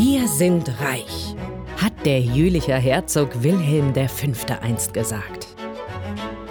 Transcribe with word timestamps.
Wir 0.00 0.28
sind 0.28 0.68
reich, 0.80 1.34
hat 1.76 1.92
der 2.06 2.20
jülicher 2.20 2.76
Herzog 2.76 3.42
Wilhelm 3.42 3.92
V. 3.92 4.54
einst 4.62 4.94
gesagt. 4.94 5.48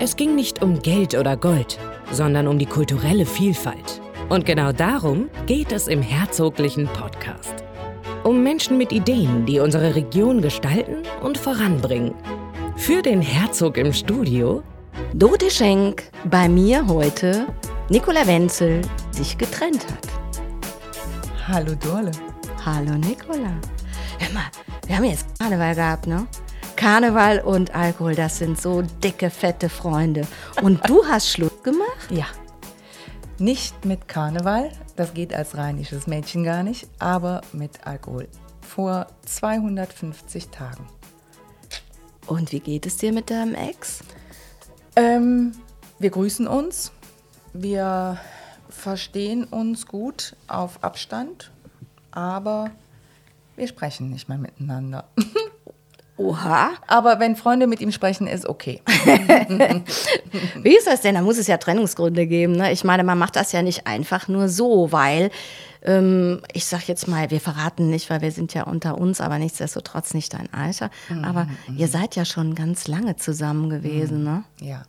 Es 0.01 0.17
ging 0.17 0.35
nicht 0.35 0.61
um 0.61 0.81
Geld 0.81 1.15
oder 1.15 1.37
Gold, 1.37 1.79
sondern 2.11 2.49
um 2.49 2.59
die 2.59 2.65
kulturelle 2.65 3.25
Vielfalt. 3.25 4.01
Und 4.27 4.45
genau 4.45 4.73
darum 4.73 5.29
geht 5.45 5.71
es 5.71 5.87
im 5.87 6.01
herzoglichen 6.01 6.87
Podcast. 6.87 7.63
Um 8.25 8.43
Menschen 8.43 8.77
mit 8.77 8.91
Ideen, 8.91 9.45
die 9.45 9.61
unsere 9.61 9.95
Region 9.95 10.41
gestalten 10.41 11.03
und 11.21 11.37
voranbringen. 11.37 12.15
Für 12.75 13.01
den 13.01 13.21
Herzog 13.21 13.77
im 13.77 13.93
Studio 13.93 14.61
Dorothee 15.13 15.51
Schenk, 15.51 16.03
bei 16.25 16.49
mir 16.49 16.85
heute 16.85 17.47
Nicola 17.87 18.27
Wenzel, 18.27 18.81
sich 19.11 19.37
getrennt 19.37 19.87
hat. 19.89 20.07
Hallo 21.47 21.73
Dorle. 21.75 22.11
Hallo 22.69 22.97
Nicola. 22.97 23.61
Hör 24.19 24.33
mal, 24.33 24.51
wir 24.85 24.97
haben 24.97 25.05
jetzt 25.05 25.39
Karneval 25.39 25.73
gehabt, 25.73 26.05
ne? 26.05 26.27
Karneval 26.75 27.39
und 27.39 27.73
Alkohol, 27.73 28.13
das 28.13 28.39
sind 28.39 28.59
so 28.59 28.81
dicke, 28.81 29.29
fette 29.29 29.69
Freunde. 29.69 30.27
Und 30.61 30.81
du 30.89 31.05
hast 31.09 31.29
Schluss 31.29 31.63
gemacht? 31.63 32.11
Ja. 32.11 32.25
Nicht 33.39 33.85
mit 33.85 34.09
Karneval, 34.09 34.69
das 34.97 35.13
geht 35.13 35.33
als 35.33 35.55
rheinisches 35.55 36.07
Mädchen 36.07 36.43
gar 36.43 36.61
nicht, 36.61 36.89
aber 36.99 37.39
mit 37.53 37.87
Alkohol. 37.87 38.27
Vor 38.59 39.07
250 39.25 40.49
Tagen. 40.49 40.85
Und 42.25 42.51
wie 42.51 42.59
geht 42.59 42.85
es 42.85 42.97
dir 42.97 43.13
mit 43.13 43.29
deinem 43.29 43.55
Ex? 43.55 44.01
Ähm, 44.97 45.53
wir 45.99 46.09
grüßen 46.09 46.47
uns. 46.47 46.91
Wir 47.53 48.19
verstehen 48.67 49.45
uns 49.45 49.85
gut 49.85 50.35
auf 50.49 50.83
Abstand, 50.83 51.53
aber 52.17 52.71
wir 53.55 53.67
sprechen 53.67 54.09
nicht 54.09 54.27
mehr 54.27 54.39
miteinander. 54.39 55.05
Oha. 56.17 56.71
Aber 56.87 57.19
wenn 57.19 57.35
Freunde 57.35 57.67
mit 57.67 57.79
ihm 57.79 57.91
sprechen, 57.91 58.25
ist 58.25 58.49
okay. 58.49 58.81
Wie 60.63 60.75
ist 60.75 60.87
das 60.87 61.01
denn? 61.01 61.13
Da 61.13 61.21
muss 61.21 61.37
es 61.37 61.45
ja 61.45 61.57
Trennungsgründe 61.57 62.25
geben. 62.25 62.53
Ne? 62.53 62.71
Ich 62.71 62.83
meine, 62.83 63.03
man 63.03 63.19
macht 63.19 63.35
das 63.35 63.51
ja 63.51 63.61
nicht 63.61 63.85
einfach 63.85 64.27
nur 64.27 64.49
so, 64.49 64.91
weil 64.91 65.29
ähm, 65.83 66.41
ich 66.53 66.65
sag 66.65 66.87
jetzt 66.87 67.07
mal, 67.07 67.29
wir 67.29 67.39
verraten 67.39 67.91
nicht, 67.91 68.09
weil 68.09 68.21
wir 68.21 68.31
sind 68.31 68.55
ja 68.55 68.63
unter 68.63 68.97
uns, 68.97 69.21
aber 69.21 69.37
nichtsdestotrotz 69.37 70.15
nicht 70.15 70.33
dein 70.33 70.51
Alter. 70.51 70.89
Mhm, 71.09 71.23
aber 71.23 71.47
ihr 71.77 71.87
seid 71.87 72.15
ja 72.15 72.25
schon 72.25 72.55
ganz 72.55 72.87
lange 72.87 73.15
zusammen 73.17 73.69
gewesen, 73.69 74.23
ne? 74.23 74.43
Ja, 74.59 74.81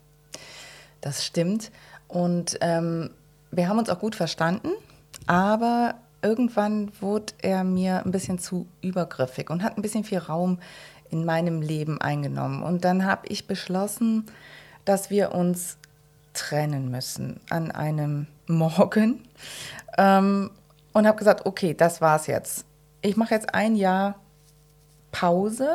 das 1.03 1.27
stimmt. 1.27 1.70
Und 2.07 2.57
ähm, 2.63 3.11
wir 3.51 3.69
haben 3.69 3.79
uns 3.79 3.91
auch 3.91 3.98
gut 3.98 4.15
verstanden, 4.15 4.70
aber 5.27 5.95
irgendwann 6.22 6.91
wurde 7.00 7.33
er 7.42 7.64
mir 7.64 8.05
ein 8.05 8.11
bisschen 8.11 8.38
zu 8.38 8.66
übergriffig 8.80 9.50
und 9.50 9.62
hat 9.62 9.77
ein 9.77 9.83
bisschen 9.83 10.05
viel 10.05 10.19
Raum 10.19 10.58
in 11.11 11.24
meinem 11.24 11.62
Leben 11.62 12.00
eingenommen. 12.00 12.62
Und 12.62 12.84
dann 12.84 13.05
habe 13.05 13.27
ich 13.28 13.47
beschlossen, 13.47 14.27
dass 14.84 15.11
wir 15.11 15.33
uns 15.33 15.78
trennen 16.33 16.91
müssen 16.91 17.41
an 17.50 17.70
einem 17.70 18.27
Morgen. 18.46 19.24
Ähm, 19.96 20.50
und 20.92 21.06
habe 21.06 21.19
gesagt, 21.19 21.46
okay, 21.46 21.74
das 21.74 22.00
war's 22.00 22.27
jetzt. 22.27 22.64
Ich 23.02 23.16
mache 23.16 23.34
jetzt 23.34 23.55
ein 23.55 23.77
Jahr 23.77 24.16
Pause, 25.12 25.69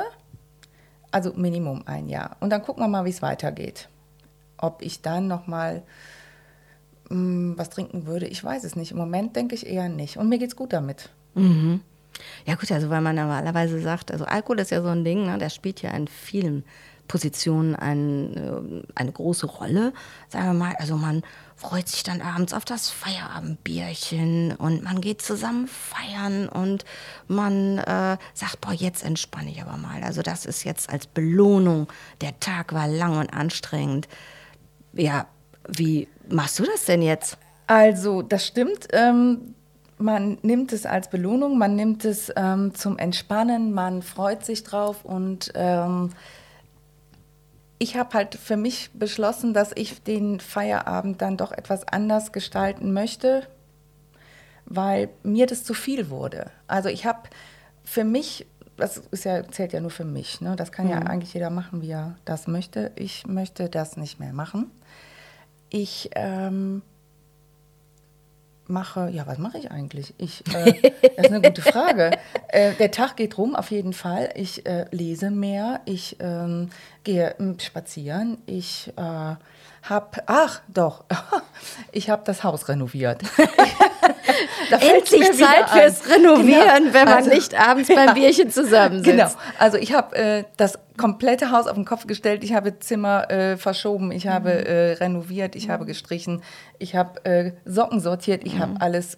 also 1.11 1.33
Minimum 1.33 1.83
ein 1.85 2.09
Jahr. 2.09 2.35
Und 2.39 2.49
dann 2.49 2.63
gucken 2.63 2.83
wir 2.83 2.87
mal, 2.87 3.05
wie 3.05 3.11
es 3.11 3.21
weitergeht. 3.21 3.89
Ob 4.57 4.81
ich 4.81 5.01
dann 5.01 5.27
noch 5.27 5.47
mal 5.47 5.83
mh, 7.13 7.57
was 7.57 7.69
trinken 7.69 8.05
würde, 8.05 8.27
ich 8.27 8.43
weiß 8.43 8.63
es 8.63 8.75
nicht. 8.75 8.91
Im 8.91 8.97
Moment 8.97 9.35
denke 9.35 9.55
ich 9.55 9.65
eher 9.65 9.89
nicht. 9.89 10.17
Und 10.17 10.29
mir 10.29 10.39
geht's 10.39 10.55
gut 10.55 10.73
damit. 10.73 11.09
Ja 12.45 12.55
gut, 12.55 12.71
also 12.71 12.89
weil 12.89 13.01
man 13.01 13.15
normalerweise 13.15 13.79
sagt, 13.79 14.11
also 14.11 14.25
Alkohol 14.25 14.59
ist 14.59 14.71
ja 14.71 14.81
so 14.81 14.89
ein 14.89 15.03
Ding, 15.03 15.25
ne, 15.25 15.37
der 15.37 15.49
spielt 15.49 15.81
ja 15.81 15.91
in 15.91 16.07
vielen 16.07 16.63
Positionen 17.07 17.75
ein, 17.75 18.37
äh, 18.37 18.83
eine 18.95 19.11
große 19.11 19.45
Rolle. 19.45 19.93
Sagen 20.29 20.45
wir 20.47 20.53
mal, 20.53 20.75
also 20.77 20.95
man 20.95 21.23
freut 21.55 21.87
sich 21.87 22.03
dann 22.03 22.21
abends 22.21 22.53
auf 22.53 22.65
das 22.65 22.89
Feierabendbierchen 22.89 24.53
und 24.53 24.83
man 24.83 25.01
geht 25.01 25.21
zusammen 25.21 25.67
feiern 25.67 26.47
und 26.47 26.85
man 27.27 27.77
äh, 27.79 28.17
sagt, 28.33 28.61
boah, 28.61 28.73
jetzt 28.73 29.03
entspanne 29.03 29.51
ich 29.51 29.61
aber 29.61 29.77
mal. 29.77 30.03
Also 30.03 30.21
das 30.21 30.45
ist 30.45 30.63
jetzt 30.63 30.89
als 30.89 31.07
Belohnung. 31.07 31.87
Der 32.21 32.39
Tag 32.39 32.73
war 32.73 32.87
lang 32.87 33.17
und 33.17 33.33
anstrengend. 33.33 34.07
Ja, 34.93 35.27
wie 35.67 36.07
machst 36.29 36.59
du 36.59 36.63
das 36.63 36.85
denn 36.85 37.01
jetzt? 37.01 37.37
Also, 37.67 38.21
das 38.21 38.45
stimmt. 38.45 38.87
Ähm, 38.91 39.55
man 39.97 40.37
nimmt 40.41 40.73
es 40.73 40.85
als 40.85 41.09
Belohnung, 41.09 41.57
man 41.57 41.75
nimmt 41.75 42.05
es 42.05 42.31
ähm, 42.35 42.73
zum 42.75 42.97
Entspannen, 42.97 43.73
man 43.73 44.01
freut 44.01 44.45
sich 44.45 44.63
drauf 44.63 45.05
und 45.05 45.51
ähm, 45.55 46.09
ich 47.79 47.97
habe 47.97 48.13
halt 48.13 48.35
für 48.35 48.57
mich 48.57 48.91
beschlossen, 48.93 49.53
dass 49.53 49.71
ich 49.75 50.03
den 50.03 50.39
Feierabend 50.39 51.21
dann 51.21 51.37
doch 51.37 51.51
etwas 51.51 51.87
anders 51.87 52.31
gestalten 52.31 52.93
möchte, 52.93 53.47
weil 54.65 55.09
mir 55.23 55.47
das 55.47 55.63
zu 55.63 55.73
viel 55.73 56.09
wurde. 56.09 56.51
Also 56.67 56.89
ich 56.89 57.05
habe 57.05 57.29
für 57.83 58.03
mich, 58.03 58.45
das 58.77 58.97
ist 59.11 59.25
ja, 59.25 59.43
zählt 59.49 59.73
ja 59.73 59.81
nur 59.81 59.91
für 59.91 60.05
mich, 60.05 60.39
ne? 60.41 60.55
das 60.55 60.71
kann 60.71 60.89
ja 60.89 60.99
eigentlich 60.99 61.33
jeder 61.33 61.49
machen, 61.49 61.81
wie 61.81 61.91
er 61.91 62.15
das 62.25 62.47
möchte. 62.47 62.91
Ich 62.95 63.27
möchte 63.27 63.69
das 63.69 63.97
nicht 63.97 64.19
mehr 64.19 64.33
machen. 64.33 64.71
Ich 65.73 66.11
ähm, 66.13 66.83
mache, 68.67 69.09
ja, 69.09 69.25
was 69.25 69.39
mache 69.39 69.57
ich 69.57 69.71
eigentlich? 69.71 70.13
Ich, 70.19 70.43
äh, 70.53 70.91
das 71.15 71.25
ist 71.25 71.31
eine 71.31 71.41
gute 71.41 71.63
Frage. 71.63 72.11
Äh, 72.49 72.73
der 72.73 72.91
Tag 72.91 73.17
geht 73.17 73.39
rum, 73.39 73.55
auf 73.55 73.71
jeden 73.71 73.93
Fall. 73.93 74.29
Ich 74.35 74.67
äh, 74.67 74.85
lese 74.91 75.31
mehr, 75.31 75.81
ich 75.85 76.17
ähm, 76.19 76.69
gehe 77.03 77.33
ähm, 77.39 77.57
spazieren, 77.59 78.37
ich 78.45 78.93
äh, 78.97 79.01
habe, 79.01 80.23
ach 80.27 80.61
doch, 80.67 81.05
ich 81.91 82.11
habe 82.11 82.21
das 82.23 82.43
Haus 82.43 82.69
renoviert. 82.69 83.23
Endlich 84.71 85.31
Zeit 85.33 85.69
fürs 85.69 86.09
Renovieren, 86.09 86.83
Genau. 86.85 86.93
wenn 86.93 87.05
man 87.05 87.13
Also- 87.17 87.29
nicht 87.29 87.53
abends 87.59 87.89
beim 87.89 88.13
Bierchen 88.15 88.49
zusammensitzt. 88.49 89.09
Genau. 89.17 89.29
Also 89.59 89.77
ich 89.77 89.93
habe 89.93 90.15
äh, 90.15 90.43
das 90.57 90.79
komplette 90.97 91.51
Haus 91.51 91.67
auf 91.67 91.75
den 91.75 91.85
Kopf 91.85 92.07
gestellt. 92.07 92.43
Ich 92.43 92.53
habe 92.53 92.79
Zimmer 92.79 93.29
äh, 93.31 93.57
verschoben. 93.57 94.11
Ich 94.11 94.27
habe 94.27 94.51
äh, 94.67 94.93
renoviert. 94.93 95.55
Ich 95.55 95.69
habe 95.69 95.85
gestrichen. 95.85 96.41
Ich 96.79 96.95
habe 96.95 97.23
äh, 97.25 97.51
Socken 97.65 97.99
sortiert. 97.99 98.43
Ich 98.45 98.57
habe 98.59 98.79
alles 98.79 99.17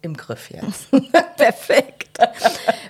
im 0.00 0.16
Griff 0.16 0.50
jetzt. 0.50 0.90
Perfekt. 1.36 2.18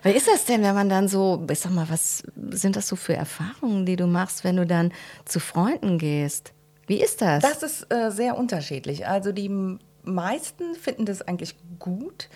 Wie 0.02 0.10
ist 0.10 0.28
das 0.28 0.44
denn, 0.46 0.62
wenn 0.62 0.74
man 0.74 0.88
dann 0.88 1.08
so, 1.08 1.44
ich 1.50 1.60
sag 1.60 1.72
mal, 1.72 1.86
was 1.88 2.22
sind 2.50 2.76
das 2.76 2.88
so 2.88 2.96
für 2.96 3.14
Erfahrungen, 3.14 3.86
die 3.86 3.96
du 3.96 4.06
machst, 4.06 4.44
wenn 4.44 4.56
du 4.56 4.66
dann 4.66 4.92
zu 5.24 5.38
Freunden 5.40 5.98
gehst? 5.98 6.52
Wie 6.86 7.00
ist 7.02 7.22
das? 7.22 7.42
Das 7.42 7.62
ist 7.62 7.92
äh, 7.92 8.10
sehr 8.10 8.36
unterschiedlich. 8.36 9.06
Also 9.06 9.32
die 9.32 9.78
meisten 10.02 10.74
finden 10.74 11.06
das 11.06 11.22
eigentlich 11.22 11.56
gut. 11.78 12.28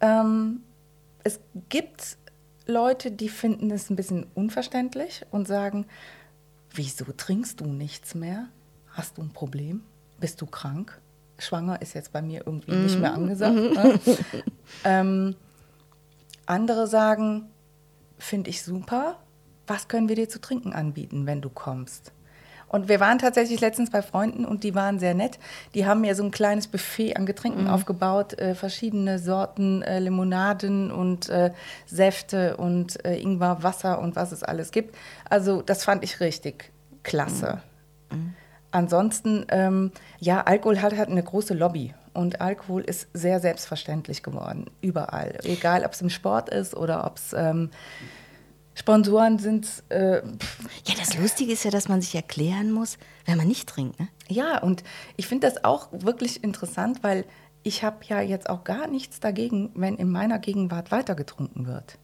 Ähm, 0.00 0.62
es 1.22 1.40
gibt 1.68 2.18
Leute, 2.66 3.10
die 3.10 3.28
finden 3.28 3.70
es 3.70 3.90
ein 3.90 3.96
bisschen 3.96 4.26
unverständlich 4.34 5.24
und 5.30 5.46
sagen, 5.46 5.86
wieso 6.70 7.04
trinkst 7.16 7.60
du 7.60 7.66
nichts 7.66 8.14
mehr? 8.14 8.48
Hast 8.90 9.18
du 9.18 9.22
ein 9.22 9.30
Problem? 9.30 9.82
Bist 10.20 10.40
du 10.40 10.46
krank? 10.46 11.00
Schwanger 11.38 11.82
ist 11.82 11.94
jetzt 11.94 12.12
bei 12.12 12.22
mir 12.22 12.46
irgendwie 12.46 12.76
nicht 12.76 12.98
mehr 12.98 13.12
angesagt. 13.14 13.54
Ne? 13.54 13.98
ähm, 14.84 15.36
andere 16.46 16.86
sagen, 16.86 17.50
finde 18.18 18.50
ich 18.50 18.62
super. 18.62 19.18
Was 19.66 19.88
können 19.88 20.08
wir 20.08 20.16
dir 20.16 20.28
zu 20.28 20.40
trinken 20.40 20.72
anbieten, 20.72 21.26
wenn 21.26 21.40
du 21.40 21.50
kommst? 21.50 22.12
Und 22.74 22.88
wir 22.88 22.98
waren 22.98 23.20
tatsächlich 23.20 23.60
letztens 23.60 23.90
bei 23.90 24.02
Freunden 24.02 24.44
und 24.44 24.64
die 24.64 24.74
waren 24.74 24.98
sehr 24.98 25.14
nett. 25.14 25.38
Die 25.74 25.86
haben 25.86 26.00
mir 26.00 26.16
so 26.16 26.24
ein 26.24 26.32
kleines 26.32 26.66
Buffet 26.66 27.14
an 27.14 27.24
Getränken 27.24 27.68
aufgebaut, 27.68 28.36
äh, 28.40 28.56
verschiedene 28.56 29.20
Sorten 29.20 29.82
äh, 29.82 30.00
Limonaden 30.00 30.90
und 30.90 31.28
äh, 31.28 31.52
Säfte 31.86 32.56
und 32.56 33.04
äh, 33.04 33.14
Ingwer, 33.14 33.62
Wasser 33.62 34.00
und 34.00 34.16
was 34.16 34.32
es 34.32 34.42
alles 34.42 34.72
gibt. 34.72 34.96
Also 35.30 35.62
das 35.62 35.84
fand 35.84 36.02
ich 36.02 36.18
richtig 36.18 36.72
klasse. 37.04 37.62
Ansonsten, 38.72 39.46
ähm, 39.50 39.92
ja, 40.18 40.40
Alkohol 40.40 40.82
hat, 40.82 40.96
hat 40.96 41.08
eine 41.08 41.22
große 41.22 41.54
Lobby. 41.54 41.94
Und 42.12 42.40
Alkohol 42.40 42.82
ist 42.82 43.06
sehr 43.12 43.38
selbstverständlich 43.38 44.24
geworden, 44.24 44.66
überall. 44.80 45.38
Egal, 45.44 45.84
ob 45.84 45.92
es 45.92 46.02
im 46.02 46.10
Sport 46.10 46.48
ist 46.48 46.76
oder 46.76 47.06
ob 47.06 47.18
es 47.18 47.32
ähm, 47.34 47.70
Sponsoren 48.74 49.38
sind. 49.38 49.66
Äh, 49.88 50.16
ja, 50.16 50.94
das 50.98 51.16
Lustige 51.18 51.52
ist 51.52 51.64
ja, 51.64 51.70
dass 51.70 51.88
man 51.88 52.00
sich 52.00 52.14
erklären 52.14 52.72
muss, 52.72 52.98
wenn 53.24 53.36
man 53.36 53.48
nicht 53.48 53.68
trinkt. 53.68 54.00
Ne? 54.00 54.08
ja, 54.28 54.58
und 54.58 54.82
ich 55.16 55.26
finde 55.26 55.46
das 55.46 55.64
auch 55.64 55.88
wirklich 55.92 56.42
interessant, 56.42 57.02
weil 57.02 57.24
ich 57.62 57.82
habe 57.82 57.98
ja 58.06 58.20
jetzt 58.20 58.48
auch 58.50 58.64
gar 58.64 58.86
nichts 58.86 59.20
dagegen, 59.20 59.70
wenn 59.74 59.96
in 59.96 60.10
meiner 60.10 60.38
Gegenwart 60.38 60.90
weitergetrunken 60.90 61.66
wird. 61.66 61.98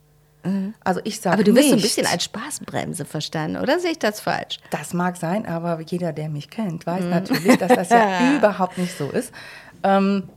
Also 0.83 1.03
ich 1.05 1.21
sage 1.21 1.35
Aber 1.35 1.45
du 1.45 1.55
wirst 1.55 1.69
so 1.69 1.75
ein 1.75 1.83
bisschen 1.83 2.07
als 2.07 2.25
Spaßbremse 2.25 3.05
verstanden, 3.05 3.59
oder 3.59 3.79
sehe 3.79 3.91
ich 3.91 3.99
das 3.99 4.21
falsch? 4.21 4.59
Das 4.71 4.95
mag 4.95 5.19
sein, 5.19 5.45
aber 5.47 5.81
jeder, 5.83 6.15
der 6.15 6.31
mich 6.31 6.49
kennt, 6.49 6.87
weiß 6.87 7.05
natürlich, 7.05 7.59
dass 7.59 7.75
das 7.75 7.91
ja 7.91 8.37
überhaupt 8.39 8.79
nicht 8.79 8.97
so 8.97 9.11
ist. 9.11 9.33
Ähm, 9.83 10.31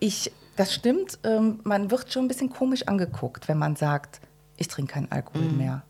ich 0.00 0.32
das 0.56 0.72
stimmt. 0.72 1.18
Ähm, 1.24 1.60
man 1.64 1.90
wird 1.90 2.12
schon 2.12 2.24
ein 2.24 2.28
bisschen 2.28 2.50
komisch 2.50 2.86
angeguckt, 2.86 3.48
wenn 3.48 3.58
man 3.58 3.76
sagt, 3.76 4.20
ich 4.56 4.68
trinke 4.68 4.94
keinen 4.94 5.10
Alkohol 5.12 5.42
Mhm. 5.50 5.56
mehr. 5.56 5.82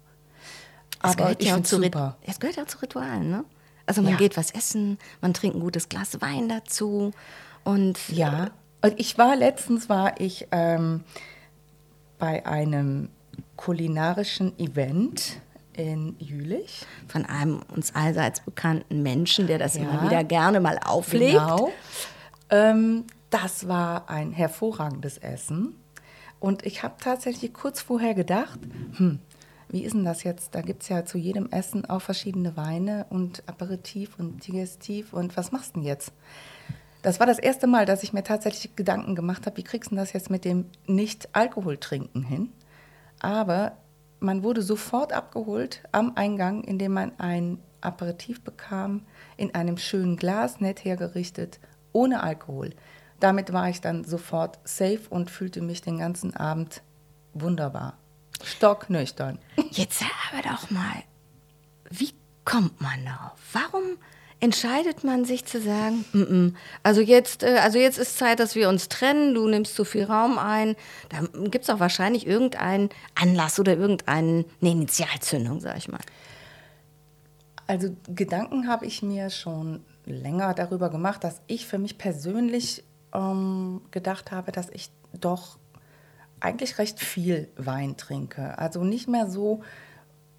Es 1.02 1.10
Aber 1.10 1.14
gehört, 1.16 1.42
ich 1.42 1.48
ja 1.48 1.62
zu 1.62 1.76
super. 1.76 2.16
es 2.26 2.40
gehört 2.40 2.56
ja 2.56 2.62
auch 2.62 2.68
zu 2.68 2.78
Ritualen, 2.80 3.30
ne? 3.30 3.44
Also 3.86 4.00
man 4.00 4.12
Ja. 4.12 4.16
geht 4.16 4.36
was 4.38 4.50
essen, 4.52 4.98
man 5.20 5.34
trinkt 5.34 5.56
ein 5.56 5.60
gutes 5.60 5.88
Glas 5.90 6.20
Wein 6.22 6.48
dazu 6.48 7.10
und 7.64 7.98
Ja. 8.08 8.50
Und 8.82 8.98
ich 9.00 9.16
war 9.18 9.34
letztens 9.36 9.88
war 9.88 10.20
ich 10.20 10.46
ähm, 10.50 11.04
bei 12.18 12.44
einem 12.46 13.08
kulinarischen 13.56 14.58
Event 14.58 15.40
in 15.72 16.16
Jülich. 16.18 16.86
von 17.08 17.24
einem 17.24 17.60
uns 17.74 17.94
allseits 17.94 18.40
bekannten 18.40 19.02
Menschen, 19.02 19.46
der 19.46 19.58
das 19.58 19.74
Ja. 19.74 19.82
immer 19.82 20.02
wieder 20.04 20.22
gerne 20.22 20.60
mal 20.60 20.78
auflegt. 20.78 21.32
Genau. 21.32 21.72
Ähm, 22.50 23.04
das 23.30 23.66
war 23.68 24.08
ein 24.08 24.32
hervorragendes 24.32 25.18
Essen. 25.18 25.74
Und 26.44 26.66
ich 26.66 26.82
habe 26.82 26.96
tatsächlich 27.00 27.54
kurz 27.54 27.80
vorher 27.80 28.12
gedacht, 28.12 28.60
hm, 28.98 29.18
wie 29.70 29.82
ist 29.82 29.94
denn 29.94 30.04
das 30.04 30.24
jetzt? 30.24 30.54
Da 30.54 30.60
gibt 30.60 30.82
es 30.82 30.90
ja 30.90 31.06
zu 31.06 31.16
jedem 31.16 31.48
Essen 31.50 31.86
auch 31.86 32.02
verschiedene 32.02 32.54
Weine 32.54 33.06
und 33.08 33.42
Aperitif 33.46 34.18
und 34.18 34.46
Digestiv. 34.46 35.14
Und 35.14 35.38
was 35.38 35.52
machst 35.52 35.70
du 35.74 35.80
denn 35.80 35.88
jetzt? 35.88 36.12
Das 37.00 37.18
war 37.18 37.26
das 37.26 37.38
erste 37.38 37.66
Mal, 37.66 37.86
dass 37.86 38.02
ich 38.02 38.12
mir 38.12 38.24
tatsächlich 38.24 38.76
Gedanken 38.76 39.14
gemacht 39.14 39.46
habe, 39.46 39.56
wie 39.56 39.62
kriegst 39.62 39.90
du 39.90 39.96
das 39.96 40.12
jetzt 40.12 40.28
mit 40.28 40.44
dem 40.44 40.66
Nicht-Alkohol-Trinken 40.86 42.22
hin? 42.22 42.52
Aber 43.20 43.78
man 44.20 44.42
wurde 44.42 44.60
sofort 44.60 45.14
abgeholt 45.14 45.82
am 45.92 46.12
Eingang, 46.14 46.62
indem 46.62 46.92
man 46.92 47.12
ein 47.16 47.58
Aperitif 47.80 48.42
bekam, 48.42 49.06
in 49.38 49.54
einem 49.54 49.78
schönen 49.78 50.16
Glas, 50.16 50.60
nett 50.60 50.84
hergerichtet, 50.84 51.58
ohne 51.94 52.22
Alkohol. 52.22 52.74
Damit 53.24 53.54
war 53.54 53.70
ich 53.70 53.80
dann 53.80 54.04
sofort 54.04 54.58
safe 54.64 55.00
und 55.08 55.30
fühlte 55.30 55.62
mich 55.62 55.80
den 55.80 55.96
ganzen 55.96 56.36
Abend 56.36 56.82
wunderbar. 57.32 57.96
Stocknüchtern. 58.44 59.38
Jetzt 59.70 60.02
aber 60.30 60.42
doch 60.42 60.70
mal, 60.70 61.04
wie 61.88 62.10
kommt 62.44 62.82
man 62.82 63.02
darauf? 63.02 63.38
Warum 63.54 63.96
entscheidet 64.40 65.04
man 65.04 65.24
sich 65.24 65.46
zu 65.46 65.58
sagen, 65.58 66.04
"Mm, 66.12 66.18
mm, 66.18 66.56
also 66.82 67.00
jetzt, 67.00 67.42
äh, 67.44 67.60
also 67.62 67.78
jetzt 67.78 67.96
ist 67.96 68.18
Zeit, 68.18 68.40
dass 68.40 68.56
wir 68.56 68.68
uns 68.68 68.90
trennen, 68.90 69.32
du 69.32 69.48
nimmst 69.48 69.74
zu 69.74 69.86
viel 69.86 70.04
Raum 70.04 70.36
ein. 70.38 70.76
Da 71.08 71.20
gibt 71.48 71.64
es 71.64 71.70
auch 71.70 71.80
wahrscheinlich 71.80 72.26
irgendeinen 72.26 72.90
Anlass 73.14 73.58
oder 73.58 73.74
irgendeine 73.74 74.44
eine 74.60 74.70
Initialzündung, 74.70 75.60
sag 75.60 75.78
ich 75.78 75.88
mal. 75.88 76.02
Also 77.66 77.96
Gedanken 78.06 78.68
habe 78.68 78.84
ich 78.84 79.02
mir 79.02 79.30
schon 79.30 79.82
länger 80.04 80.52
darüber 80.52 80.90
gemacht, 80.90 81.24
dass 81.24 81.40
ich 81.46 81.66
für 81.66 81.78
mich 81.78 81.96
persönlich 81.96 82.84
ähm, 83.14 83.82
gedacht 83.90 84.32
habe, 84.32 84.52
dass 84.52 84.68
ich 84.70 84.90
doch 85.12 85.58
eigentlich 86.40 86.78
recht 86.78 87.00
viel 87.00 87.48
Wein 87.56 87.96
trinke. 87.96 88.58
Also 88.58 88.84
nicht 88.84 89.08
mehr 89.08 89.28
so, 89.28 89.62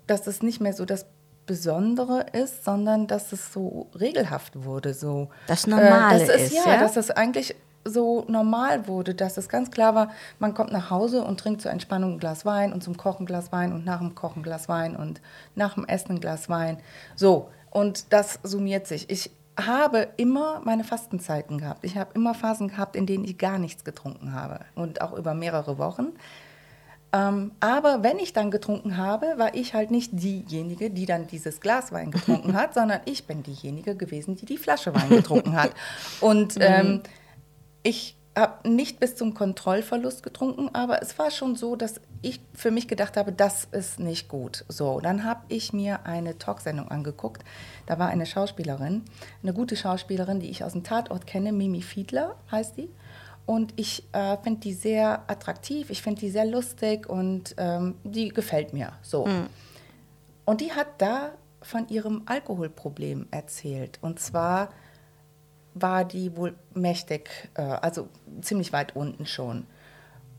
dass 0.07 0.27
es 0.27 0.43
nicht 0.43 0.61
mehr 0.61 0.73
so 0.73 0.85
das 0.85 1.05
Besondere 1.45 2.25
ist, 2.33 2.63
sondern 2.63 3.07
dass 3.07 3.31
es 3.31 3.53
so 3.53 3.89
regelhaft 3.99 4.63
wurde. 4.63 4.93
So. 4.93 5.29
Das 5.47 5.67
Normale 5.67 6.23
äh, 6.23 6.27
dass 6.27 6.35
es, 6.35 6.51
ist, 6.51 6.53
ja, 6.53 6.73
ja? 6.73 6.79
dass 6.79 6.97
es 6.97 7.11
eigentlich 7.11 7.55
so 7.87 8.25
normal 8.27 8.87
wurde, 8.87 9.13
dass 9.13 9.37
es 9.37 9.47
ganz 9.47 9.69
klar 9.69 9.93
war, 9.93 10.11
man 10.39 10.55
kommt 10.55 10.71
nach 10.71 10.89
Hause 10.89 11.23
und 11.23 11.39
trinkt 11.39 11.61
zur 11.61 11.71
Entspannung 11.71 12.13
ein 12.13 12.19
Glas 12.19 12.45
Wein 12.45 12.73
und 12.73 12.83
zum 12.83 12.97
Kochen 12.97 13.23
ein 13.23 13.25
Glas 13.27 13.51
Wein 13.51 13.73
und 13.73 13.85
nach 13.85 13.99
dem 13.99 14.15
Kochen 14.15 14.39
ein 14.39 14.43
Glas 14.43 14.67
Wein 14.67 14.95
und 14.95 15.21
nach 15.53 15.75
dem 15.75 15.85
Essen 15.85 16.13
ein 16.13 16.19
Glas 16.19 16.49
Wein. 16.49 16.79
So, 17.15 17.49
und 17.69 18.11
das 18.11 18.39
summiert 18.41 18.87
sich. 18.87 19.09
Ich 19.11 19.29
habe 19.59 20.09
immer 20.17 20.61
meine 20.63 20.83
Fastenzeiten 20.83 21.57
gehabt. 21.57 21.85
Ich 21.85 21.97
habe 21.97 22.11
immer 22.13 22.33
Phasen 22.33 22.67
gehabt, 22.67 22.95
in 22.95 23.05
denen 23.05 23.23
ich 23.23 23.37
gar 23.37 23.57
nichts 23.57 23.83
getrunken 23.83 24.33
habe 24.33 24.59
und 24.75 25.01
auch 25.01 25.13
über 25.13 25.33
mehrere 25.33 25.77
Wochen. 25.77 26.13
Ähm, 27.13 27.51
aber 27.61 28.03
wenn 28.03 28.19
ich 28.19 28.33
dann 28.33 28.51
getrunken 28.51 28.97
habe, 28.97 29.35
war 29.37 29.55
ich 29.55 29.73
halt 29.73 29.91
nicht 29.91 30.11
diejenige, 30.13 30.89
die 30.89 31.05
dann 31.05 31.27
dieses 31.27 31.61
Glas 31.61 31.91
Wein 31.93 32.11
getrunken 32.11 32.53
hat, 32.59 32.73
sondern 32.73 32.99
ich 33.05 33.25
bin 33.25 33.43
diejenige 33.43 33.95
gewesen, 33.95 34.35
die 34.35 34.45
die 34.45 34.57
Flasche 34.57 34.93
Wein 34.93 35.09
getrunken 35.09 35.55
hat. 35.55 35.71
Und 36.19 36.55
ähm, 36.59 37.01
ich 37.83 38.17
habe 38.37 38.69
nicht 38.69 38.99
bis 38.99 39.15
zum 39.15 39.33
Kontrollverlust 39.33 40.23
getrunken, 40.23 40.69
aber 40.73 41.01
es 41.01 41.17
war 41.17 41.31
schon 41.31 41.55
so, 41.55 41.77
dass 41.77 42.01
ich 42.25 42.41
für 42.53 42.71
mich 42.71 42.87
gedacht 42.87 43.17
habe, 43.17 43.31
das 43.31 43.65
ist 43.65 43.99
nicht 43.99 44.27
gut. 44.27 44.65
So, 44.67 44.99
dann 44.99 45.23
habe 45.23 45.41
ich 45.47 45.73
mir 45.73 46.05
eine 46.05 46.37
Talksendung 46.37 46.89
angeguckt. 46.89 47.43
Da 47.85 47.99
war 47.99 48.09
eine 48.09 48.25
Schauspielerin, 48.25 49.03
eine 49.43 49.53
gute 49.53 49.75
Schauspielerin, 49.75 50.39
die 50.39 50.49
ich 50.49 50.63
aus 50.63 50.73
dem 50.73 50.83
Tatort 50.83 51.27
kenne, 51.27 51.51
Mimi 51.51 51.81
Fiedler 51.81 52.35
heißt 52.51 52.77
die. 52.77 52.89
Und 53.45 53.73
ich 53.75 54.03
äh, 54.11 54.37
finde 54.37 54.61
die 54.61 54.73
sehr 54.73 55.23
attraktiv, 55.27 55.91
ich 55.91 56.01
finde 56.01 56.21
die 56.21 56.31
sehr 56.31 56.45
lustig 56.45 57.07
und 57.07 57.53
ähm, 57.57 57.95
die 58.03 58.29
gefällt 58.29 58.73
mir 58.73 58.93
so. 59.03 59.27
Und 60.45 60.61
die 60.61 60.71
hat 60.71 60.87
da 60.97 61.31
von 61.61 61.87
ihrem 61.89 62.23
Alkoholproblem 62.25 63.27
erzählt. 63.29 63.99
Und 64.01 64.19
zwar 64.19 64.69
war 65.75 66.05
die 66.05 66.35
wohl 66.35 66.55
mächtig, 66.73 67.49
äh, 67.55 67.61
also 67.61 68.07
ziemlich 68.41 68.73
weit 68.73 68.95
unten 68.95 69.25
schon. 69.25 69.67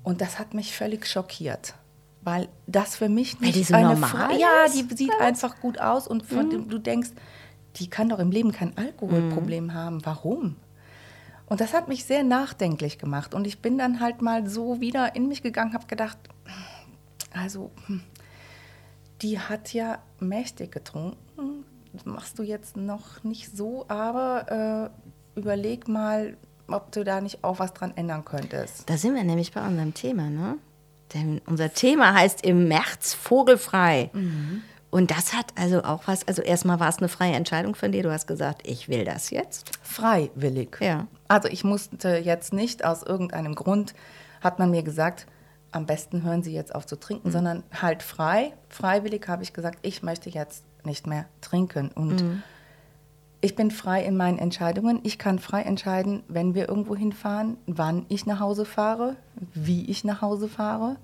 Und 0.06 0.20
das 0.20 0.38
hat 0.38 0.54
mich 0.54 0.72
völlig 0.72 1.04
schockiert. 1.04 1.74
Weil 2.22 2.48
das 2.68 2.94
für 2.94 3.08
mich 3.08 3.34
Weil 3.40 3.46
nicht 3.48 3.58
die 3.58 3.64
so 3.64 3.74
eine 3.74 3.88
normal 3.94 4.08
Fra- 4.10 4.32
Ja, 4.32 4.64
ist, 4.64 4.74
die 4.76 4.96
sieht 4.96 5.10
einfach 5.20 5.58
gut 5.60 5.80
aus 5.80 6.06
und 6.06 6.24
von 6.24 6.48
dem 6.48 6.68
du 6.68 6.78
denkst, 6.78 7.10
die 7.74 7.90
kann 7.90 8.08
doch 8.08 8.20
im 8.20 8.30
Leben 8.30 8.52
kein 8.52 8.76
Alkoholproblem 8.78 9.74
haben. 9.74 10.06
Warum? 10.06 10.54
Und 11.46 11.60
das 11.60 11.72
hat 11.74 11.88
mich 11.88 12.04
sehr 12.04 12.22
nachdenklich 12.22 12.98
gemacht. 12.98 13.34
Und 13.34 13.48
ich 13.48 13.60
bin 13.60 13.78
dann 13.78 13.98
halt 13.98 14.22
mal 14.22 14.48
so 14.48 14.80
wieder 14.80 15.16
in 15.16 15.26
mich 15.26 15.42
gegangen, 15.42 15.74
habe 15.74 15.86
gedacht, 15.86 16.18
also, 17.34 17.72
hm, 17.86 18.00
die 19.22 19.40
hat 19.40 19.72
ja 19.72 19.98
mächtig 20.20 20.70
getrunken. 20.70 21.64
Das 21.92 22.04
machst 22.04 22.38
du 22.38 22.44
jetzt 22.44 22.76
noch 22.76 23.24
nicht 23.24 23.56
so, 23.56 23.86
aber 23.88 24.92
äh, 25.34 25.38
überleg 25.40 25.88
mal, 25.88 26.36
ob 26.68 26.92
du 26.92 27.04
da 27.04 27.20
nicht 27.20 27.44
auch 27.44 27.58
was 27.58 27.72
dran 27.74 27.92
ändern 27.96 28.24
könntest. 28.24 28.88
Da 28.88 28.96
sind 28.96 29.14
wir 29.14 29.24
nämlich 29.24 29.52
bei 29.52 29.66
unserem 29.66 29.94
Thema, 29.94 30.30
ne? 30.30 30.56
Denn 31.14 31.40
unser 31.46 31.72
Thema 31.72 32.14
heißt 32.14 32.44
im 32.44 32.66
März 32.68 33.14
vogelfrei. 33.14 34.10
Und 34.90 35.10
das 35.10 35.34
hat 35.34 35.52
also 35.54 35.84
auch 35.84 36.02
was, 36.06 36.26
also 36.26 36.42
erstmal 36.42 36.80
war 36.80 36.88
es 36.88 36.98
eine 36.98 37.08
freie 37.08 37.34
Entscheidung 37.34 37.74
von 37.74 37.92
dir. 37.92 38.02
Du 38.02 38.10
hast 38.10 38.26
gesagt, 38.26 38.66
ich 38.66 38.88
will 38.88 39.04
das 39.04 39.30
jetzt. 39.30 39.70
Freiwillig. 39.82 40.78
Ja. 40.80 41.06
Also 41.28 41.48
ich 41.48 41.62
musste 41.64 42.16
jetzt 42.16 42.52
nicht 42.52 42.84
aus 42.84 43.02
irgendeinem 43.02 43.54
Grund, 43.54 43.94
hat 44.40 44.58
man 44.58 44.70
mir 44.70 44.82
gesagt, 44.82 45.26
am 45.70 45.86
besten 45.86 46.22
hören 46.22 46.42
Sie 46.42 46.52
jetzt 46.52 46.74
auf 46.74 46.86
zu 46.86 46.98
trinken, 46.98 47.30
sondern 47.30 47.62
halt 47.80 48.02
frei. 48.02 48.52
Freiwillig 48.68 49.28
habe 49.28 49.42
ich 49.42 49.52
gesagt, 49.52 49.78
ich 49.82 50.02
möchte 50.02 50.30
jetzt 50.30 50.64
nicht 50.84 51.06
mehr 51.06 51.26
trinken. 51.40 51.90
Und 51.94 52.42
ich 53.46 53.54
bin 53.54 53.70
frei 53.70 54.04
in 54.04 54.16
meinen 54.16 54.38
Entscheidungen. 54.38 54.98
Ich 55.04 55.18
kann 55.18 55.38
frei 55.38 55.62
entscheiden, 55.62 56.24
wenn 56.26 56.56
wir 56.56 56.68
irgendwo 56.68 56.96
hinfahren, 56.96 57.58
wann 57.68 58.04
ich 58.08 58.26
nach 58.26 58.40
Hause 58.40 58.64
fahre, 58.64 59.14
wie 59.54 59.84
ich 59.88 60.02
nach 60.02 60.20
Hause 60.20 60.48
fahre. 60.48 60.96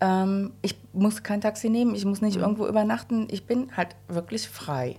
Ähm, 0.00 0.52
ich 0.62 0.76
muss 0.92 1.22
kein 1.22 1.40
Taxi 1.40 1.70
nehmen, 1.70 1.94
ich 1.94 2.04
muss 2.04 2.20
nicht 2.20 2.38
irgendwo 2.38 2.66
übernachten. 2.66 3.28
Ich 3.30 3.46
bin 3.46 3.68
halt 3.76 3.94
wirklich 4.08 4.48
frei. 4.48 4.96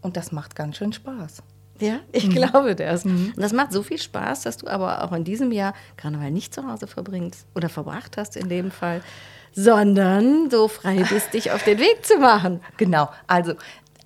Und 0.00 0.16
das 0.16 0.32
macht 0.32 0.56
ganz 0.56 0.78
schön 0.78 0.94
Spaß. 0.94 1.42
Ja, 1.78 2.00
ich 2.10 2.30
glaube 2.30 2.74
das. 2.74 3.04
Und 3.04 3.34
das 3.36 3.52
macht 3.52 3.72
so 3.72 3.82
viel 3.82 3.98
Spaß, 3.98 4.44
dass 4.44 4.56
du 4.56 4.66
aber 4.66 5.04
auch 5.04 5.12
in 5.12 5.24
diesem 5.24 5.52
Jahr 5.52 5.74
Karneval 5.98 6.30
nicht 6.30 6.54
zu 6.54 6.66
Hause 6.66 6.86
verbringst 6.86 7.46
oder 7.54 7.68
verbracht 7.68 8.16
hast 8.16 8.34
in 8.34 8.48
dem 8.48 8.70
Fall, 8.70 9.02
sondern 9.52 10.48
so 10.48 10.68
frei 10.68 11.04
bist, 11.10 11.34
dich 11.34 11.50
auf 11.50 11.64
den 11.64 11.78
Weg 11.78 12.06
zu 12.06 12.16
machen. 12.16 12.60
Genau, 12.78 13.10
also 13.26 13.52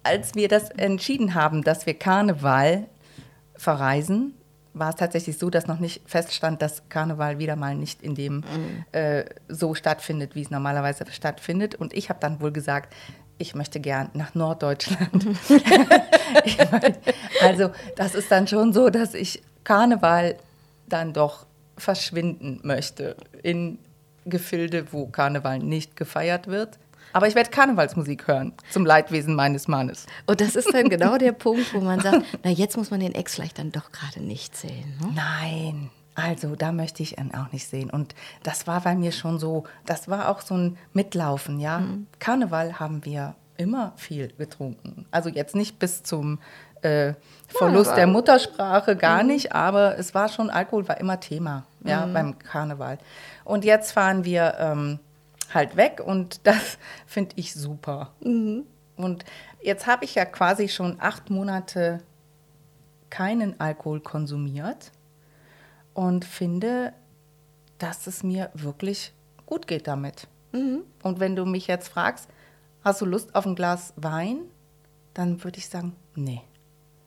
als 0.04 0.34
wir 0.34 0.48
das 0.48 0.70
entschieden 0.70 1.34
haben, 1.34 1.62
dass 1.62 1.86
wir 1.86 1.94
Karneval 1.94 2.86
verreisen, 3.56 4.34
war 4.74 4.90
es 4.90 4.96
tatsächlich 4.96 5.38
so, 5.38 5.50
dass 5.50 5.66
noch 5.66 5.78
nicht 5.78 6.02
feststand, 6.06 6.60
dass 6.60 6.88
Karneval 6.88 7.38
wieder 7.38 7.56
mal 7.56 7.74
nicht 7.74 8.02
in 8.02 8.14
dem 8.14 8.42
äh, 8.92 9.24
so 9.48 9.74
stattfindet, 9.74 10.34
wie 10.34 10.42
es 10.42 10.50
normalerweise 10.50 11.04
stattfindet. 11.10 11.74
Und 11.76 11.94
ich 11.94 12.08
habe 12.08 12.18
dann 12.20 12.40
wohl 12.40 12.50
gesagt, 12.52 12.92
ich 13.38 13.54
möchte 13.54 13.80
gern 13.80 14.10
nach 14.14 14.34
Norddeutschland. 14.34 15.26
Ich 16.44 16.58
mein, 16.58 16.96
also 17.42 17.70
das 17.96 18.14
ist 18.14 18.30
dann 18.30 18.48
schon 18.48 18.72
so, 18.72 18.90
dass 18.90 19.14
ich 19.14 19.42
Karneval 19.62 20.36
dann 20.88 21.12
doch 21.12 21.46
verschwinden 21.78 22.60
möchte 22.62 23.16
in 23.42 23.78
Gefilde, 24.26 24.92
wo 24.92 25.06
Karneval 25.06 25.58
nicht 25.60 25.96
gefeiert 25.96 26.46
wird. 26.48 26.78
Aber 27.14 27.28
ich 27.28 27.36
werde 27.36 27.48
Karnevalsmusik 27.48 28.26
hören, 28.26 28.52
zum 28.70 28.84
Leidwesen 28.84 29.36
meines 29.36 29.68
Mannes. 29.68 30.06
Und 30.26 30.40
das 30.40 30.56
ist 30.56 30.74
dann 30.74 30.88
genau 30.88 31.16
der 31.16 31.30
Punkt, 31.30 31.72
wo 31.72 31.78
man 31.78 32.00
sagt, 32.00 32.22
na 32.42 32.50
jetzt 32.50 32.76
muss 32.76 32.90
man 32.90 32.98
den 32.98 33.14
Ex 33.14 33.36
vielleicht 33.36 33.60
dann 33.60 33.70
doch 33.70 33.92
gerade 33.92 34.20
nicht 34.20 34.56
sehen. 34.56 34.98
Ne? 35.00 35.12
Nein, 35.14 35.90
also 36.16 36.56
da 36.56 36.72
möchte 36.72 37.04
ich 37.04 37.16
ihn 37.16 37.32
auch 37.32 37.52
nicht 37.52 37.68
sehen. 37.68 37.88
Und 37.88 38.16
das 38.42 38.66
war 38.66 38.80
bei 38.80 38.96
mir 38.96 39.12
schon 39.12 39.38
so, 39.38 39.62
das 39.86 40.08
war 40.08 40.28
auch 40.28 40.40
so 40.40 40.56
ein 40.56 40.76
Mitlaufen, 40.92 41.60
ja. 41.60 41.84
Karneval 42.18 42.80
haben 42.80 43.04
wir 43.04 43.36
immer 43.56 43.92
viel 43.94 44.32
getrunken. 44.36 45.06
Also 45.12 45.28
jetzt 45.28 45.54
nicht 45.54 45.78
bis 45.78 46.02
zum 46.02 46.40
äh, 46.82 47.14
Verlust 47.46 47.90
ja, 47.90 47.96
der 47.96 48.06
Muttersprache, 48.08 48.96
gar 48.96 49.22
mhm. 49.22 49.28
nicht, 49.28 49.52
aber 49.52 49.96
es 49.98 50.14
war 50.14 50.28
schon, 50.28 50.50
Alkohol 50.50 50.88
war 50.88 50.98
immer 50.98 51.20
Thema, 51.20 51.64
ja, 51.84 52.06
mhm. 52.06 52.12
beim 52.12 52.38
Karneval. 52.40 52.98
Und 53.44 53.64
jetzt 53.64 53.92
fahren 53.92 54.24
wir 54.24 54.56
ähm, 54.58 54.98
halt 55.54 55.76
weg 55.76 56.00
und 56.04 56.40
das 56.46 56.78
finde 57.06 57.34
ich 57.36 57.54
super. 57.54 58.12
Mhm. 58.20 58.66
Und 58.96 59.24
jetzt 59.60 59.86
habe 59.86 60.04
ich 60.04 60.14
ja 60.14 60.24
quasi 60.24 60.68
schon 60.68 61.00
acht 61.00 61.30
Monate 61.30 62.00
keinen 63.10 63.58
Alkohol 63.60 64.00
konsumiert 64.00 64.92
und 65.94 66.24
finde, 66.24 66.92
dass 67.78 68.06
es 68.06 68.22
mir 68.22 68.50
wirklich 68.54 69.12
gut 69.46 69.66
geht 69.66 69.86
damit. 69.86 70.28
Mhm. 70.52 70.84
Und 71.02 71.20
wenn 71.20 71.36
du 71.36 71.44
mich 71.44 71.66
jetzt 71.66 71.88
fragst, 71.88 72.28
hast 72.82 73.00
du 73.00 73.04
Lust 73.04 73.34
auf 73.34 73.46
ein 73.46 73.56
Glas 73.56 73.92
Wein? 73.96 74.38
Dann 75.12 75.42
würde 75.42 75.58
ich 75.58 75.68
sagen, 75.68 75.94
nee. 76.14 76.42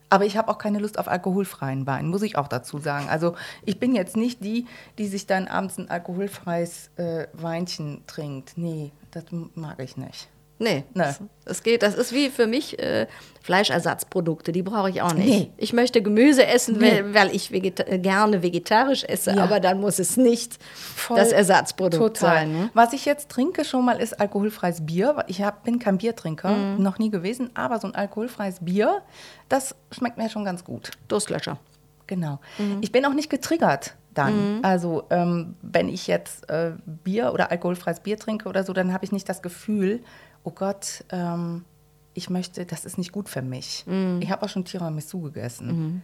Aber 0.10 0.26
ich 0.26 0.38
habe 0.38 0.50
auch 0.50 0.58
keine 0.58 0.80
Lust 0.80 1.00
auf 1.00 1.08
alkoholfreien 1.08 1.86
Wein, 1.86 2.08
muss 2.08 2.22
ich 2.22 2.38
auch 2.38 2.48
dazu 2.48 2.78
sagen. 2.78 3.10
Also 3.10 3.36
ich 3.66 3.80
bin 3.80 3.94
jetzt 3.94 4.16
nicht 4.16 4.44
die, 4.44 4.66
die 4.98 5.08
sich 5.08 5.28
dann 5.28 5.48
abends 5.48 5.78
ein 5.78 5.90
alkoholfreies 5.90 6.92
äh, 6.96 7.28
Weinchen 7.34 8.04
trinkt. 8.08 8.58
Nee, 8.58 8.92
das 9.12 9.26
mag 9.56 9.80
ich 9.80 9.98
nicht. 9.98 10.30
Nee, 10.60 10.84
nee. 10.94 11.04
Das, 11.04 11.20
das, 11.46 11.64
geht. 11.64 11.84
Das 11.84 11.96
ist 11.96 12.14
wie 12.14 12.30
für 12.30 12.48
mich 12.48 12.80
äh, 12.80 13.08
Fleischersatzprodukte, 13.42 14.52
die 14.52 14.64
brauche 14.64 14.90
ich 14.90 15.02
auch 15.02 15.14
nicht. 15.14 15.28
Nee. 15.28 15.52
Ich 15.58 15.72
möchte 15.72 16.02
Gemüse 16.02 16.46
essen, 16.46 16.78
nee. 16.80 17.04
weil, 17.04 17.14
weil, 17.14 17.36
ich 17.36 17.52
vegeta 17.52 17.84
gerne 17.98 18.42
vegetarisch 18.42 19.04
esse, 19.04 19.36
ja. 19.36 19.44
aber 19.44 19.60
dann 19.60 19.80
muss 19.80 20.00
es 20.00 20.18
nicht 20.18 20.58
Voll 20.96 21.18
das 21.18 21.32
Ersatzprodukt 21.32 22.18
total. 22.18 22.36
sein. 22.36 22.52
Ne? 22.52 22.70
Was 22.74 22.94
ich 22.94 23.06
jetzt 23.06 23.30
trinke 23.30 23.66
schon 23.66 23.86
mal 23.86 24.02
ist 24.02 24.20
alkoholfreies 24.20 24.86
Bier. 24.86 25.24
Ich 25.28 25.42
hab, 25.42 25.64
bin 25.64 25.80
kein 25.80 25.98
Biertrinker, 25.98 26.50
mhm. 26.50 26.84
noch 26.84 26.98
nie 26.98 27.12
gewesen, 27.12 27.52
aber 27.54 27.80
so 27.80 27.88
ein 27.88 27.96
alkoholfreies 27.96 28.58
Bier, 28.62 29.02
das 29.50 29.76
schmeckt 29.92 30.18
mir 30.18 30.30
schon 30.30 30.44
ganz 30.44 30.64
gut. 30.64 30.92
Durstlöscher. 31.08 31.60
Genau. 32.08 32.40
Mhm. 32.58 32.80
Ich 32.82 32.92
bin 32.92 33.06
auch 33.06 33.14
nicht 33.14 33.30
getriggert 33.30 33.96
dann. 34.18 34.58
Mhm. 34.58 34.60
Also 34.64 35.04
ähm, 35.10 35.56
wenn 35.62 35.90
ich 35.90 36.08
jetzt 36.08 36.50
äh, 36.50 36.72
Bier 36.86 37.34
oder 37.34 37.52
alkoholfreies 37.52 38.00
Bier 38.00 38.18
trinke 38.18 38.50
oder 38.50 38.64
so, 38.64 38.74
dann 38.74 38.94
habe 38.94 39.06
ich 39.06 39.12
nicht 39.12 39.30
das 39.30 39.42
Gefühl, 39.42 40.02
oh 40.48 40.51
Gott, 40.51 41.04
ähm, 41.12 41.66
ich 42.13 42.30
möchte, 42.30 42.66
das 42.66 42.86
ist 42.86 42.98
nicht 42.98 43.12
gut 43.12 43.27
für 43.27 43.42
mich. 43.42 43.84
Mhm. 43.86 44.22
Ich 44.22 44.32
habe 44.32 44.46
auch 44.46 44.50
schon 44.50 44.63
Tiramisu 44.63 45.20
gegessen. 45.20 45.68
Mhm. 45.68 46.01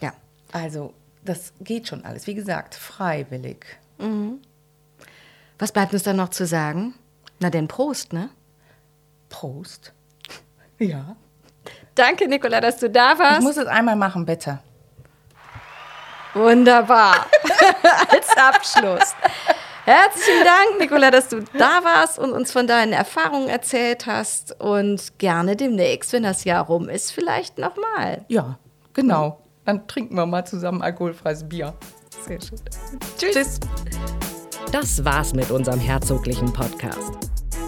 Ja. 0.00 0.12
Also, 0.52 0.94
das 1.24 1.52
geht 1.60 1.88
schon 1.88 2.04
alles. 2.04 2.28
Wie 2.28 2.34
gesagt, 2.34 2.76
freiwillig. 2.76 3.66
Mhm. 3.98 4.38
Was 5.58 5.72
bleibt 5.72 5.92
uns 5.92 6.04
dann 6.04 6.16
noch 6.16 6.28
zu 6.28 6.46
sagen? 6.46 6.94
Na 7.40 7.50
denn 7.50 7.66
Prost, 7.66 8.12
ne? 8.12 8.30
Prost. 9.28 9.92
Ja. 10.78 11.14
Danke, 11.94 12.26
Nicola, 12.26 12.58
dass 12.58 12.78
du 12.78 12.88
da 12.88 13.18
warst. 13.18 13.40
Ich 13.40 13.44
muss 13.44 13.58
es 13.58 13.66
einmal 13.66 13.96
machen, 13.96 14.24
bitte. 14.24 14.60
Wunderbar. 16.32 17.26
Als 18.08 18.34
Abschluss. 18.36 19.14
Herzlichen 19.84 20.44
Dank, 20.44 20.80
Nicola, 20.80 21.10
dass 21.10 21.28
du 21.28 21.42
da 21.56 21.80
warst 21.82 22.18
und 22.18 22.32
uns 22.32 22.52
von 22.52 22.66
deinen 22.66 22.92
Erfahrungen 22.92 23.48
erzählt 23.48 24.06
hast. 24.06 24.60
Und 24.60 25.18
gerne 25.18 25.56
demnächst, 25.56 26.12
wenn 26.12 26.22
das 26.22 26.44
Jahr 26.44 26.66
rum 26.66 26.88
ist, 26.88 27.12
vielleicht 27.12 27.58
nochmal. 27.58 28.24
Ja, 28.28 28.58
genau. 28.92 29.40
Dann 29.64 29.86
trinken 29.86 30.14
wir 30.16 30.26
mal 30.26 30.44
zusammen 30.44 30.82
alkoholfreies 30.82 31.48
Bier. 31.48 31.74
Sehr 32.26 32.40
schön. 32.40 32.58
Tschüss. 33.18 33.34
Tschüss. 33.34 33.60
Das 34.72 35.04
war's 35.04 35.34
mit 35.34 35.50
unserem 35.50 35.80
herzoglichen 35.80 36.52
Podcast. 36.52 37.12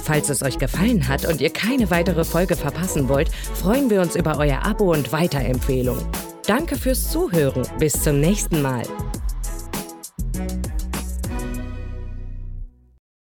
Falls 0.05 0.29
es 0.29 0.43
euch 0.43 0.59
gefallen 0.59 1.07
hat 1.07 1.25
und 1.27 1.41
ihr 1.41 1.53
keine 1.53 1.91
weitere 1.91 2.25
Folge 2.25 2.57
verpassen 2.57 3.09
wollt, 3.09 3.31
freuen 3.55 3.89
wir 3.89 4.01
uns 4.01 4.17
über 4.17 4.39
euer 4.39 4.65
Abo 4.65 4.93
und 4.93 5.13
Weiterempfehlung. 5.13 5.99
Danke 6.47 6.77
fürs 6.77 7.11
Zuhören. 7.11 7.63
Bis 7.79 8.03
zum 8.03 8.21
nächsten 8.21 8.63
Mal. 8.63 8.83